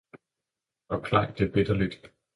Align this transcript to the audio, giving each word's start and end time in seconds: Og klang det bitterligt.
Og 0.89 1.03
klang 1.03 1.37
det 1.37 1.51
bitterligt. 1.53 2.11